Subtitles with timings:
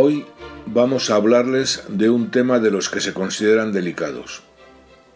[0.00, 0.24] Hoy
[0.64, 4.44] vamos a hablarles de un tema de los que se consideran delicados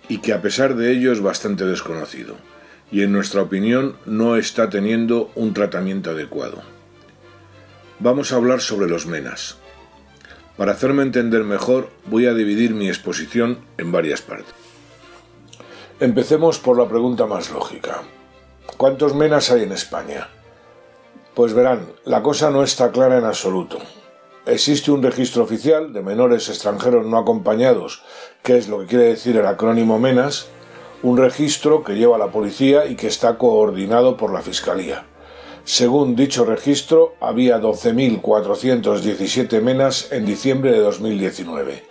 [0.09, 2.35] y que a pesar de ello es bastante desconocido
[2.91, 6.63] y en nuestra opinión no está teniendo un tratamiento adecuado.
[8.01, 9.57] Vamos a hablar sobre los menas.
[10.57, 14.53] Para hacerme entender mejor voy a dividir mi exposición en varias partes.
[16.01, 18.03] Empecemos por la pregunta más lógica.
[18.77, 20.27] ¿Cuántos menas hay en España?
[21.37, 23.79] Pues verán, la cosa no está clara en absoluto.
[24.45, 28.03] Existe un registro oficial de menores extranjeros no acompañados,
[28.43, 30.49] que es lo que quiere decir el acrónimo MENAS,
[31.05, 35.07] un registro que lleva la policía y que está coordinado por la Fiscalía.
[35.63, 41.85] Según dicho registro, había 12.417 menas en diciembre de 2019,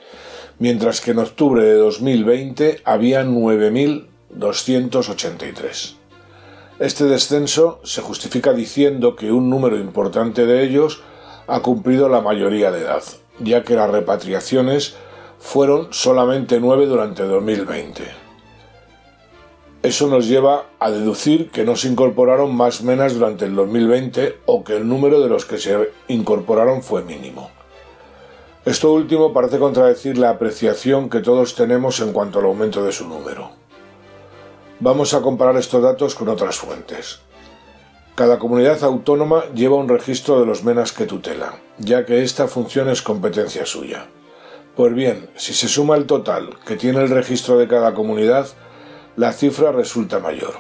[0.60, 5.94] mientras que en octubre de 2020 había 9.283.
[6.80, 11.02] Este descenso se justifica diciendo que un número importante de ellos
[11.48, 13.04] ha cumplido la mayoría de edad,
[13.40, 14.96] ya que las repatriaciones
[15.40, 18.04] fueron solamente nueve durante 2020.
[19.84, 24.64] Eso nos lleva a deducir que no se incorporaron más menas durante el 2020 o
[24.64, 27.50] que el número de los que se incorporaron fue mínimo.
[28.64, 33.08] Esto último parece contradecir la apreciación que todos tenemos en cuanto al aumento de su
[33.08, 33.50] número.
[34.80, 37.22] Vamos a comparar estos datos con otras fuentes.
[38.22, 42.88] Cada comunidad autónoma lleva un registro de los menas que tutela, ya que esta función
[42.88, 44.06] es competencia suya.
[44.76, 48.48] Pues bien, si se suma el total que tiene el registro de cada comunidad,
[49.16, 50.54] la cifra resulta mayor.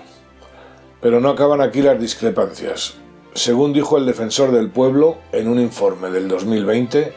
[1.02, 2.96] Pero no acaban aquí las discrepancias.
[3.36, 7.14] Según dijo el defensor del pueblo en un informe del 2020,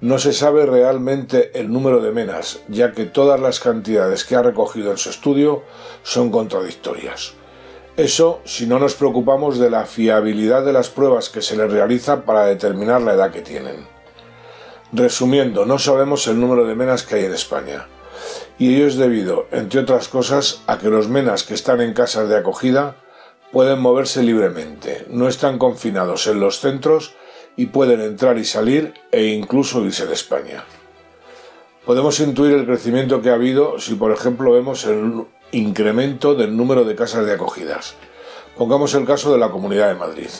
[0.00, 4.42] no se sabe realmente el número de menas, ya que todas las cantidades que ha
[4.42, 5.64] recogido en su estudio
[6.02, 7.34] son contradictorias.
[7.96, 12.24] Eso si no nos preocupamos de la fiabilidad de las pruebas que se les realiza
[12.24, 13.86] para determinar la edad que tienen.
[14.92, 17.86] Resumiendo, no sabemos el número de menas que hay en España
[18.58, 22.28] y ello es debido, entre otras cosas, a que los menas que están en casas
[22.28, 22.96] de acogida
[23.50, 27.14] pueden moverse libremente, no están confinados en los centros
[27.56, 30.64] y pueden entrar y salir e incluso irse de España.
[31.84, 36.84] Podemos intuir el crecimiento que ha habido si, por ejemplo, vemos el incremento del número
[36.84, 37.94] de casas de acogidas.
[38.56, 40.30] Pongamos el caso de la Comunidad de Madrid.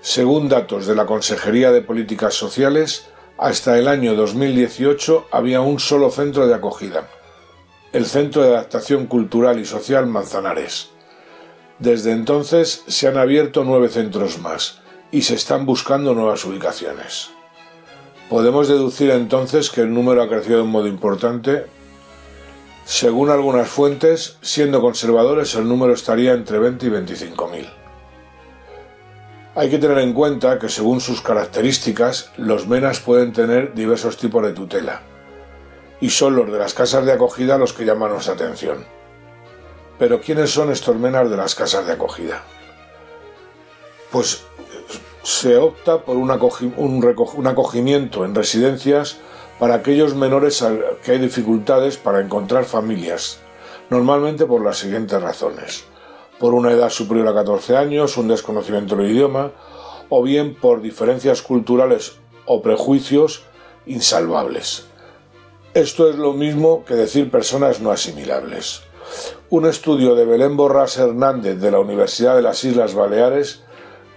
[0.00, 3.08] Según datos de la Consejería de Políticas Sociales,
[3.38, 7.08] hasta el año 2018 había un solo centro de acogida,
[7.92, 10.90] el Centro de Adaptación Cultural y Social Manzanares.
[11.78, 14.80] Desde entonces se han abierto nueve centros más
[15.10, 17.30] y se están buscando nuevas ubicaciones.
[18.30, 21.66] Podemos deducir entonces que el número ha crecido de un modo importante.
[22.86, 27.68] Según algunas fuentes, siendo conservadores, el número estaría entre 20 y 25 mil.
[29.56, 34.44] Hay que tener en cuenta que según sus características, los menas pueden tener diversos tipos
[34.44, 35.02] de tutela,
[36.00, 38.84] y son los de las casas de acogida los que llaman nuestra atención.
[39.98, 42.44] Pero ¿quiénes son estos menas de las casas de acogida?
[44.12, 44.44] Pues
[45.24, 49.16] se opta por un, acogimiento en residencias
[49.58, 50.64] para aquellos menores
[51.02, 53.40] que hay dificultades para encontrar familias,
[53.90, 55.84] normalmente por las siguientes razones
[56.38, 59.52] por una edad superior a 14 años, un desconocimiento del idioma,
[60.08, 63.44] o bien por diferencias culturales o prejuicios
[63.86, 64.86] insalvables.
[65.74, 68.82] Esto es lo mismo que decir personas no asimilables.
[69.50, 73.62] Un estudio de Belén Borras Hernández de la Universidad de las Islas Baleares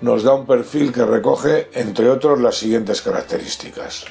[0.01, 4.05] nos da un perfil que recoge, entre otros, las siguientes características.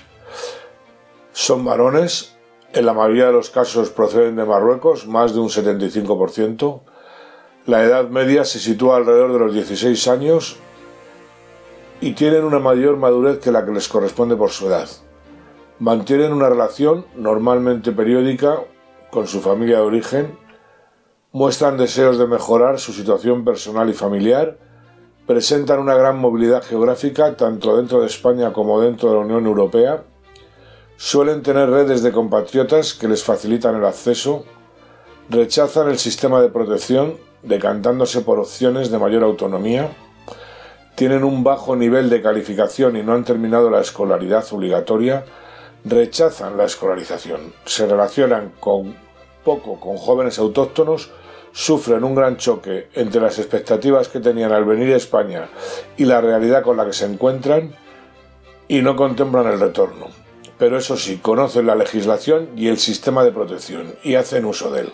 [1.41, 2.37] Son varones,
[2.73, 6.81] en la mayoría de los casos proceden de Marruecos, más de un 75%,
[7.65, 10.57] la edad media se sitúa alrededor de los 16 años
[12.01, 14.89] y tienen una mayor madurez que la que les corresponde por su edad.
[15.79, 18.59] Mantienen una relación normalmente periódica
[19.13, 20.37] con su familia de origen,
[21.31, 24.59] muestran deseos de mejorar su situación personal y familiar,
[25.25, 30.03] presentan una gran movilidad geográfica tanto dentro de España como dentro de la Unión Europea,
[30.99, 34.45] suelen tener redes de compatriotas que les facilitan el acceso,
[35.31, 39.93] rechazan el sistema de protección decantándose por opciones de mayor autonomía,
[40.97, 45.25] tienen un bajo nivel de calificación y no han terminado la escolaridad obligatoria,
[45.85, 48.97] rechazan la escolarización, se relacionan con
[49.45, 51.13] poco con jóvenes autóctonos,
[51.53, 55.49] sufren un gran choque entre las expectativas que tenían al venir a España
[55.97, 57.73] y la realidad con la que se encuentran
[58.67, 60.28] y no contemplan el retorno.
[60.59, 64.83] Pero eso sí, conocen la legislación y el sistema de protección y hacen uso de
[64.83, 64.93] él.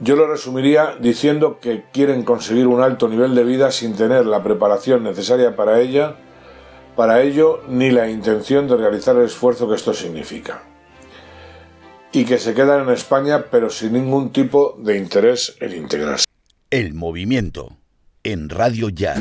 [0.00, 4.42] Yo lo resumiría diciendo que quieren conseguir un alto nivel de vida sin tener la
[4.42, 6.16] preparación necesaria para ella,
[6.96, 10.62] para ello ni la intención de realizar el esfuerzo que esto significa.
[12.12, 16.24] Y que se quedan en España pero sin ningún tipo de interés en integrarse.
[16.70, 17.78] El movimiento
[18.24, 19.14] en Radio Ya.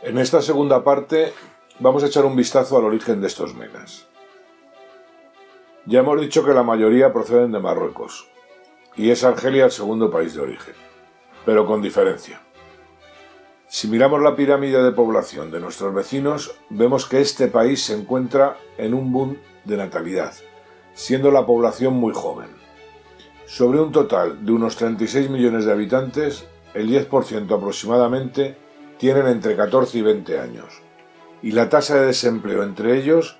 [0.00, 1.32] En esta segunda parte
[1.80, 4.06] vamos a echar un vistazo al origen de estos menas.
[5.86, 8.28] Ya hemos dicho que la mayoría proceden de Marruecos,
[8.94, 10.74] y es Argelia el segundo país de origen,
[11.44, 12.40] pero con diferencia.
[13.66, 18.56] Si miramos la pirámide de población de nuestros vecinos, vemos que este país se encuentra
[18.76, 20.32] en un boom de natalidad,
[20.94, 22.50] siendo la población muy joven.
[23.46, 28.67] Sobre un total de unos 36 millones de habitantes, el 10% aproximadamente
[28.98, 30.82] tienen entre 14 y 20 años,
[31.42, 33.38] y la tasa de desempleo entre ellos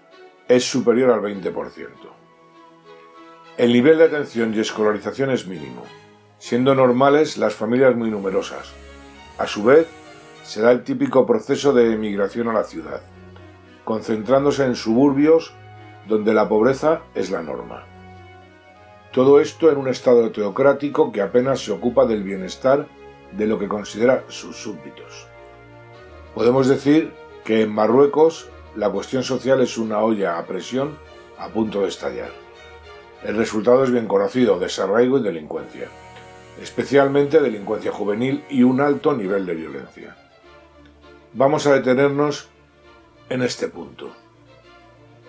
[0.49, 1.89] es superior al 20%.
[3.57, 5.85] El nivel de atención y escolarización es mínimo,
[6.39, 8.73] siendo normales las familias muy numerosas.
[9.37, 9.89] A su vez,
[10.45, 13.03] se da el típico proceso de emigración a la ciudad,
[13.85, 15.53] concentrándose en suburbios
[16.07, 17.85] donde la pobreza es la norma.
[19.13, 22.87] Todo esto en un estado teocrático que apenas se ocupa del bienestar
[23.33, 25.29] de lo que considera sus súbditos.
[26.35, 27.13] Podemos decir
[27.45, 30.99] que en Marruecos la cuestión social es una olla a presión
[31.39, 32.31] a punto de estallar.
[33.25, 35.89] El resultado es bien conocido, desarraigo y delincuencia,
[36.63, 40.17] especialmente delincuencia juvenil y un alto nivel de violencia.
[41.33, 42.49] Vamos a detenernos
[43.29, 44.13] en este punto,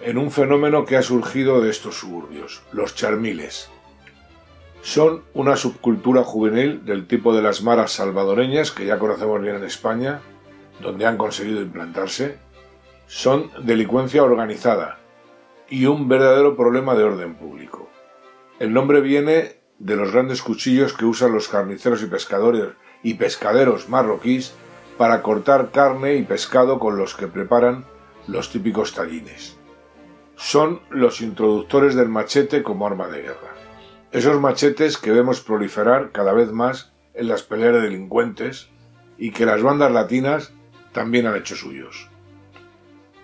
[0.02, 3.70] en un fenómeno que ha surgido de estos suburbios, los charmiles.
[4.82, 9.66] Son una subcultura juvenil del tipo de las maras salvadoreñas que ya conocemos bien en
[9.66, 10.22] España
[10.82, 12.38] donde han conseguido implantarse,
[13.08, 15.00] son delincuencia organizada
[15.70, 17.90] y un verdadero problema de orden público.
[18.60, 22.70] El nombre viene de los grandes cuchillos que usan los carniceros y pescadores
[23.02, 24.54] y pescaderos marroquíes
[24.98, 27.86] para cortar carne y pescado con los que preparan
[28.28, 29.58] los típicos tallines.
[30.36, 33.56] Son los introductores del machete como arma de guerra.
[34.12, 38.70] Esos machetes que vemos proliferar cada vez más en las peleas de delincuentes
[39.18, 40.54] y que las bandas latinas
[40.92, 42.10] también han hecho suyos.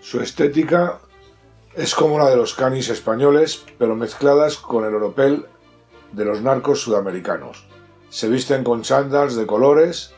[0.01, 0.99] Su estética
[1.75, 5.45] es como la de los canis españoles, pero mezcladas con el oropel
[6.11, 7.65] de los narcos sudamericanos.
[8.09, 10.13] Se visten con sandals de colores,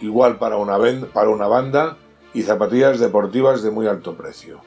[0.00, 0.78] igual para una,
[1.12, 1.96] para una banda,
[2.34, 4.60] y zapatillas deportivas de muy alto precio.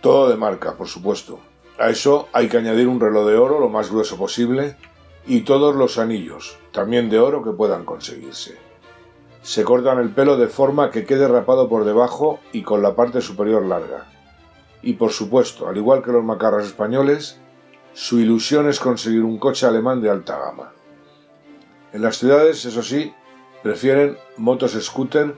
[0.00, 1.38] Todo de marca, por supuesto.
[1.78, 4.76] A eso hay que añadir un reloj de oro lo más grueso posible
[5.24, 8.58] y todos los anillos, también de oro que puedan conseguirse.
[9.42, 13.20] Se cortan el pelo de forma que quede rapado por debajo y con la parte
[13.20, 14.06] superior larga.
[14.82, 17.40] Y por supuesto, al igual que los macarras españoles,
[17.92, 20.72] su ilusión es conseguir un coche alemán de alta gama.
[21.92, 23.14] En las ciudades, eso sí,
[23.62, 25.34] prefieren motos scooter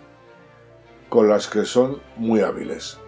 [1.09, 2.99] con las que son muy hábiles.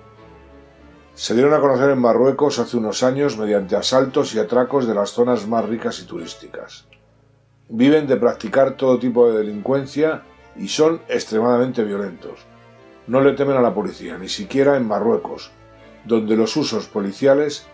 [1.14, 5.10] Se dieron a conocer en Marruecos hace unos años mediante asaltos y atracos de las
[5.10, 6.86] zonas más ricas y turísticas.
[7.68, 10.22] Viven de practicar todo tipo de delincuencia
[10.56, 12.40] y son extremadamente violentos.
[13.06, 15.50] No le temen a la policía, ni siquiera en Marruecos,
[16.04, 17.66] donde los usos policiales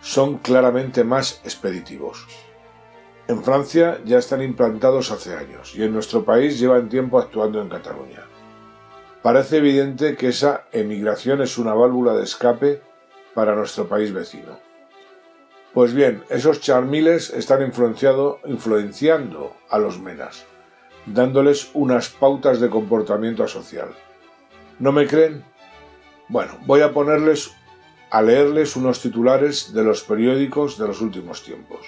[0.00, 2.26] son claramente más expeditivos.
[3.28, 7.68] En Francia ya están implantados hace años y en nuestro país llevan tiempo actuando en
[7.68, 8.24] Cataluña.
[9.22, 12.82] Parece evidente que esa emigración es una válvula de escape
[13.34, 14.60] para nuestro país vecino.
[15.74, 20.46] Pues bien, esos charmiles están influenciando a los menas
[21.06, 23.88] dándoles unas pautas de comportamiento social.
[24.78, 25.44] ¿No me creen?
[26.28, 27.54] Bueno, voy a ponerles
[28.10, 31.80] a leerles unos titulares de los periódicos de los últimos tiempos.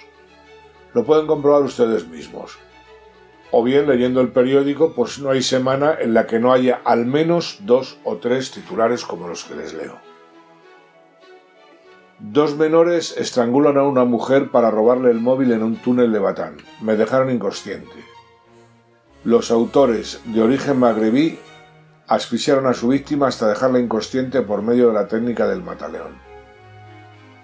[0.93, 2.57] Lo pueden comprobar ustedes mismos.
[3.51, 7.05] O bien leyendo el periódico, pues no hay semana en la que no haya al
[7.05, 9.97] menos dos o tres titulares como los que les leo.
[12.19, 16.57] Dos menores estrangulan a una mujer para robarle el móvil en un túnel de Batán.
[16.81, 18.08] Me dejaron inconsciente.
[19.25, 21.39] Los autores, de origen magrebí,
[22.07, 26.17] asfixiaron a su víctima hasta dejarla inconsciente por medio de la técnica del mataleón.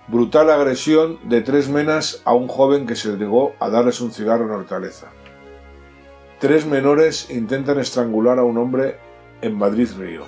[0.07, 4.45] Brutal agresión de tres menas a un joven que se negó a darles un cigarro
[4.45, 5.07] en Hortaleza.
[6.39, 8.97] Tres menores intentan estrangular a un hombre
[9.41, 10.23] en Madrid Río,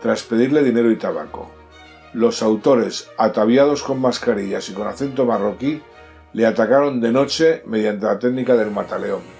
[0.00, 1.50] tras pedirle dinero y tabaco.
[2.12, 5.82] Los autores, ataviados con mascarillas y con acento marroquí,
[6.32, 9.35] le atacaron de noche mediante la técnica del mataleón.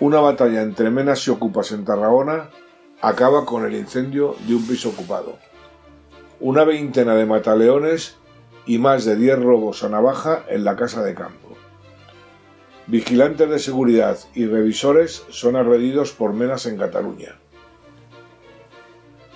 [0.00, 2.48] Una batalla entre menas y ocupas en Tarragona
[3.02, 5.38] acaba con el incendio de un piso ocupado.
[6.40, 8.16] una veintena de mataleones
[8.64, 11.54] y más de diez robos a navaja en la casa de campo.
[12.86, 17.38] Vigilantes de seguridad y revisores son agredidos por menas en Cataluña.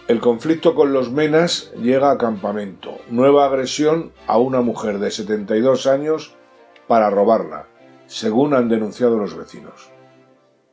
[0.09, 2.97] El conflicto con los menas llega a campamento.
[3.11, 6.35] Nueva agresión a una mujer de 72 años
[6.89, 7.67] para robarla,
[8.07, 9.94] según han denunciado los vecinos.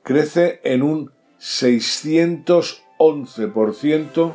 [0.04, 4.32] Crece en un 611%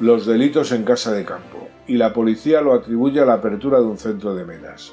[0.00, 3.86] los delitos en casa de campo y la policía lo atribuye a la apertura de
[3.86, 4.92] un centro de menas.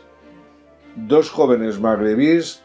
[0.95, 2.61] Dos jóvenes magrebíes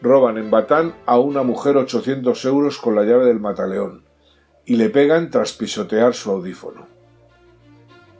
[0.00, 4.04] roban en Batán a una mujer 800 euros con la llave del mataleón
[4.64, 6.86] y le pegan tras pisotear su audífono.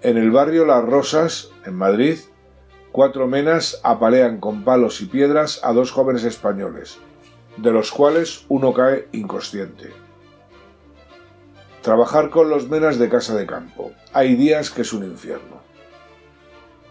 [0.03, 2.19] En el barrio Las Rosas, en Madrid,
[2.93, 6.99] cuatro menas apalean con palos y piedras a dos jóvenes españoles,
[7.59, 9.93] de los cuales uno cae inconsciente.
[11.83, 13.93] Trabajar con los menas de casa de campo.
[14.13, 15.63] Hay días que es un infierno.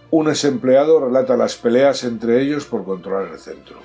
[0.10, 3.78] Un ex empleado relata las peleas entre ellos por controlar el centro.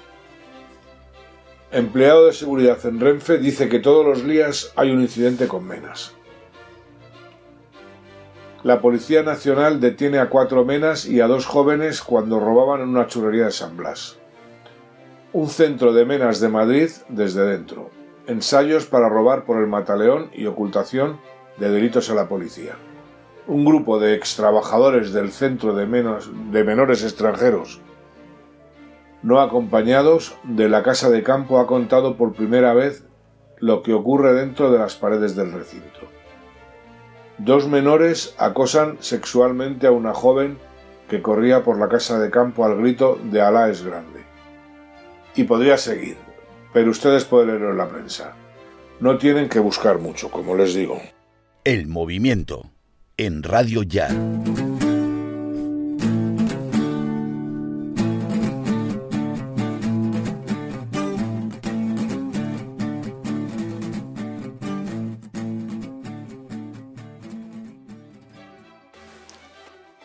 [1.71, 6.13] Empleado de seguridad en Renfe dice que todos los días hay un incidente con menas.
[8.63, 13.09] La Policía Nacional detiene a cuatro menas y a dos jóvenes cuando robaban en una
[13.09, 14.22] churrería de San Blas.
[15.35, 17.89] Un centro de menas de Madrid desde dentro.
[18.27, 21.21] Ensayos para robar por el mataleón y ocultación
[21.57, 22.75] de delitos a la policía.
[23.47, 27.81] Un grupo de extrabajadores del centro de, de menores extranjeros
[29.23, 33.05] no acompañados de la casa de campo ha contado por primera vez
[33.59, 36.01] lo que ocurre dentro de las paredes del recinto.
[37.39, 40.59] Dos menores acosan sexualmente a una joven
[41.09, 44.32] que corría por la casa de campo al grito de Alá es grande.
[45.35, 46.17] Y podría seguir,
[46.73, 48.35] pero ustedes pueden leerlo en la prensa.
[49.01, 51.01] No tienen que buscar mucho, como les digo.
[51.65, 52.71] El movimiento
[53.17, 54.09] en Radio Ya.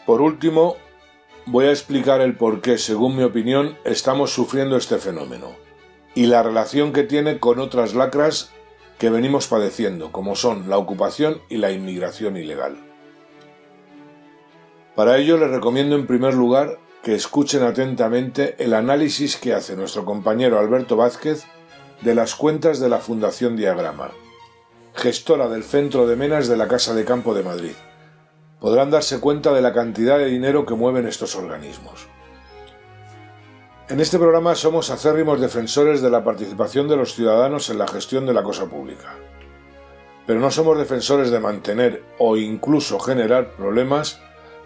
[0.06, 0.78] Por último,
[1.48, 5.56] voy a explicar el por qué, según mi opinión, estamos sufriendo este fenómeno
[6.14, 8.52] y la relación que tiene con otras lacras
[8.98, 12.78] que venimos padeciendo, como son la ocupación y la inmigración ilegal.
[14.96, 20.04] Para ello les recomiendo en primer lugar que escuchen atentamente el análisis que hace nuestro
[20.04, 21.46] compañero Alberto Vázquez
[22.02, 24.12] de las cuentas de la Fundación Diagrama,
[24.96, 27.74] gestora del Centro de Menas de la Casa de Campo de Madrid
[28.60, 32.08] podrán darse cuenta de la cantidad de dinero que mueven estos organismos.
[33.90, 38.26] En este programa somos acérrimos defensores de la participación de los ciudadanos en la gestión
[38.26, 39.16] de la cosa pública,
[40.26, 44.20] pero no somos defensores de mantener o incluso generar problemas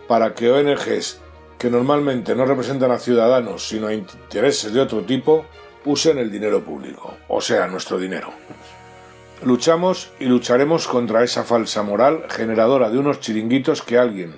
[0.08, 1.22] para que ONGs
[1.60, 5.46] que normalmente no representan a ciudadanos sino a intereses de otro tipo
[5.86, 8.34] usen el dinero público, o sea, nuestro dinero.
[9.44, 14.36] Luchamos y lucharemos contra esa falsa moral generadora de unos chiringuitos que alguien,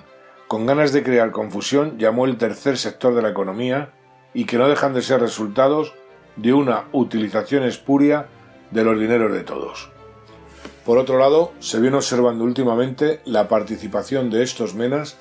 [0.48, 3.92] con ganas de crear confusión, llamó el tercer sector de la economía
[4.32, 5.92] y que no dejan de ser resultados
[6.36, 8.28] de una utilización espuria
[8.70, 9.90] de los dineros de todos.
[10.86, 15.18] Por otro lado, se viene observando últimamente la participación de estos menas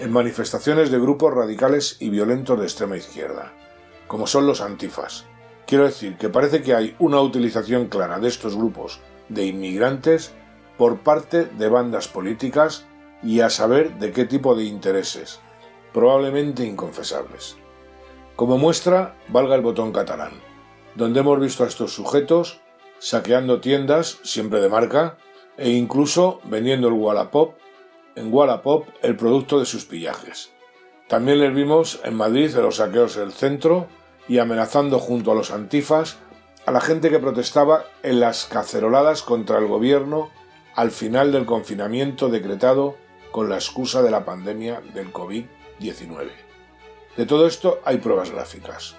[0.00, 3.52] en manifestaciones de grupos radicales y violentos de extrema izquierda,
[4.06, 5.26] como son los antifas.
[5.66, 10.34] Quiero decir que parece que hay una utilización clara de estos grupos de inmigrantes
[10.76, 12.86] por parte de bandas políticas
[13.22, 15.40] y a saber de qué tipo de intereses,
[15.92, 17.56] probablemente inconfesables.
[18.36, 20.32] Como muestra, valga el botón catalán,
[20.94, 22.60] donde hemos visto a estos sujetos
[22.98, 25.18] saqueando tiendas, siempre de marca,
[25.56, 27.54] e incluso vendiendo el Wallapop,
[28.14, 30.52] en Wallapop el producto de sus pillajes.
[31.08, 33.86] También les vimos en Madrid de los saqueos del centro
[34.28, 36.18] y amenazando junto a los antifas
[36.66, 40.30] a la gente que protestaba en las caceroladas contra el gobierno
[40.74, 42.96] al final del confinamiento decretado
[43.30, 46.28] con la excusa de la pandemia del COVID-19.
[47.16, 48.96] De todo esto hay pruebas gráficas.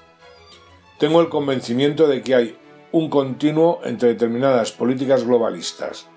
[0.98, 2.58] Tengo el convencimiento de que hay
[2.94, 6.08] un continuo entre determinadas políticas globalistas,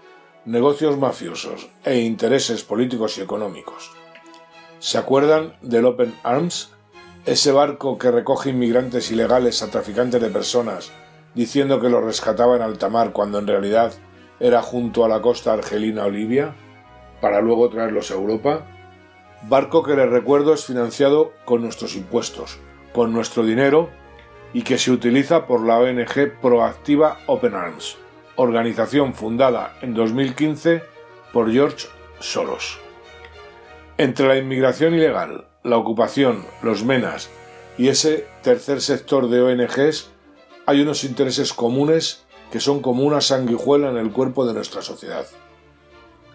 [0.44, 3.90] negocios mafiosos e intereses políticos y económicos.
[4.78, 6.70] ¿Se acuerdan del Open Arms?
[7.26, 10.92] Ese barco que recoge inmigrantes ilegales a traficantes de personas
[11.34, 13.92] diciendo que lo rescataba en alta mar cuando en realidad
[14.40, 16.54] era junto a la costa argelina o Libia,
[17.20, 18.66] para luego traerlos a Europa.
[19.42, 22.58] Barco que les recuerdo es financiado con nuestros impuestos,
[22.92, 23.90] con nuestro dinero
[24.52, 27.96] y que se utiliza por la ONG Proactiva Open Arms,
[28.36, 30.82] organización fundada en 2015
[31.32, 31.86] por George
[32.18, 32.80] Soros.
[33.96, 37.30] Entre la inmigración ilegal, la ocupación, los menas
[37.78, 40.10] y ese tercer sector de ONGs
[40.70, 42.22] hay unos intereses comunes
[42.52, 45.26] que son como una sanguijuela en el cuerpo de nuestra sociedad.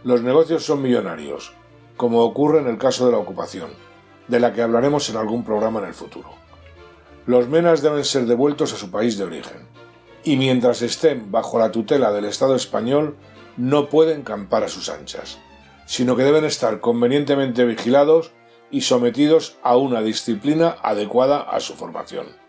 [0.04, 1.54] Los negocios son millonarios,
[1.96, 3.70] como ocurre en el caso de la ocupación,
[4.27, 6.32] de la que hablaremos en algún programa en el futuro.
[7.25, 9.70] Los menas deben ser devueltos a su país de origen,
[10.25, 13.15] y mientras estén bajo la tutela del Estado español
[13.56, 15.39] no pueden campar a sus anchas,
[15.86, 18.34] sino que deben estar convenientemente vigilados
[18.70, 22.45] y sometidos a una disciplina adecuada a su formación.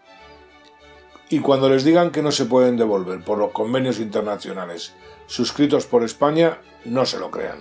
[1.29, 4.95] Y cuando les digan que no se pueden devolver por los convenios internacionales
[5.27, 7.59] suscritos por España, no se lo crean.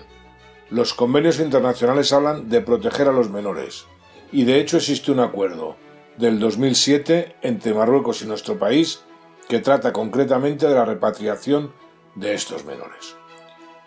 [0.69, 3.85] Los convenios internacionales hablan de proteger a los menores,
[4.31, 5.77] y de hecho existe un acuerdo
[6.17, 9.01] del 2007 entre Marruecos y nuestro país
[9.47, 11.71] que trata concretamente de la repatriación
[12.15, 13.15] de estos menores.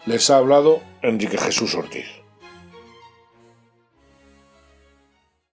[0.07, 2.18] Les ha hablado Enrique Jesús Ortiz.